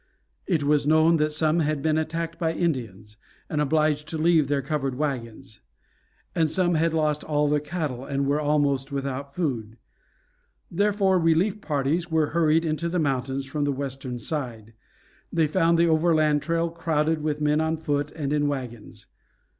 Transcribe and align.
It 0.47 0.63
was 0.63 0.87
known 0.87 1.17
that 1.17 1.31
some 1.31 1.59
had 1.59 1.83
been 1.83 1.95
attacked 1.99 2.39
by 2.39 2.53
Indians, 2.53 3.17
and 3.47 3.61
obliged 3.61 4.07
to 4.07 4.17
leave 4.17 4.47
their 4.47 4.63
covered 4.63 4.95
wagons; 4.95 5.59
that 6.33 6.49
some 6.49 6.73
had 6.73 6.91
lost 6.91 7.23
all 7.23 7.47
their 7.47 7.59
cattle, 7.59 8.03
and 8.03 8.25
were 8.25 8.39
almost 8.41 8.91
without 8.91 9.35
food. 9.35 9.77
Therefore 10.71 11.19
relief 11.19 11.61
parties 11.61 12.09
were 12.09 12.31
hurried 12.33 12.65
into 12.65 12.89
the 12.89 12.97
mountains 12.97 13.45
from 13.45 13.63
the 13.63 13.71
western 13.71 14.17
side. 14.17 14.73
They 15.31 15.45
found 15.45 15.77
the 15.77 15.87
overland 15.87 16.41
trail 16.41 16.71
crowded 16.71 17.21
with 17.21 17.39
men 17.39 17.61
on 17.61 17.77
foot 17.77 18.09
and 18.13 18.33
in 18.33 18.47
wagons. 18.47 19.05